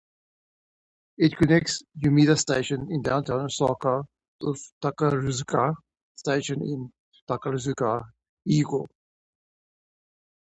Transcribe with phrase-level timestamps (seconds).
[1.19, 4.01] It connects Umeda Station in downtown Osaka
[4.39, 5.75] with Takarazuka
[6.15, 6.91] Station in
[7.29, 8.01] Takarazuka,
[8.49, 8.87] Hyogo.